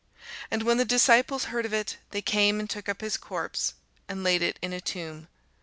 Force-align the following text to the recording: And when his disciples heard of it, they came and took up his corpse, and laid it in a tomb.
And 0.49 0.63
when 0.63 0.79
his 0.79 0.87
disciples 0.87 1.43
heard 1.43 1.63
of 1.63 1.73
it, 1.75 1.97
they 2.09 2.23
came 2.23 2.59
and 2.59 2.67
took 2.67 2.89
up 2.89 3.01
his 3.01 3.17
corpse, 3.17 3.75
and 4.09 4.23
laid 4.23 4.41
it 4.41 4.57
in 4.59 4.73
a 4.73 4.81
tomb. 4.81 5.27